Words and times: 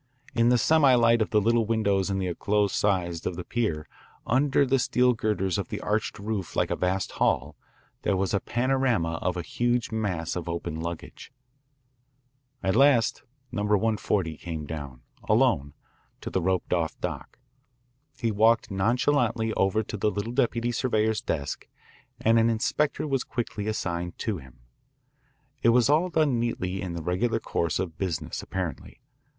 In 0.33 0.49
the 0.49 0.57
semi 0.57 0.95
light 0.95 1.21
of 1.21 1.29
the 1.29 1.39
little 1.39 1.67
windows 1.67 2.09
in 2.09 2.17
the 2.17 2.25
enclosed 2.25 2.73
sides 2.73 3.27
of 3.27 3.35
the 3.35 3.43
pier, 3.43 3.87
under 4.25 4.65
the 4.65 4.79
steel 4.79 5.13
girders 5.13 5.59
of 5.59 5.67
the 5.69 5.79
arched 5.81 6.17
roof 6.17 6.55
like 6.55 6.71
a 6.71 6.75
vast 6.75 7.11
hall, 7.21 7.55
there 8.01 8.17
was 8.17 8.33
a 8.33 8.39
panorama 8.39 9.19
of 9.21 9.37
a 9.37 9.43
huge 9.43 9.91
mass 9.91 10.35
of 10.35 10.49
open 10.49 10.79
luggage. 10.81 11.31
At 12.63 12.75
last 12.75 13.21
Number 13.51 13.77
140 13.77 14.37
came 14.37 14.65
down, 14.65 15.01
alone, 15.29 15.75
to 16.21 16.31
the 16.31 16.41
roped 16.41 16.73
off 16.73 16.99
dock. 16.99 17.37
He 18.17 18.31
walked 18.31 18.71
nonchalantly 18.71 19.53
over 19.53 19.83
to 19.83 19.97
the 19.97 20.09
little 20.09 20.33
deputy 20.33 20.71
surveyor's 20.71 21.21
desk, 21.21 21.67
and 22.19 22.39
an 22.39 22.49
inspector 22.49 23.05
was 23.07 23.23
quickly 23.23 23.67
assigned 23.67 24.17
to 24.17 24.39
him. 24.39 24.61
It 25.61 25.69
was 25.69 25.91
all 25.91 26.09
done 26.09 26.39
neatly 26.39 26.81
in 26.81 26.93
the 26.93 27.03
regular 27.03 27.39
course 27.39 27.77
of 27.77 27.99
business 27.99 28.41
apparently. 28.41 28.99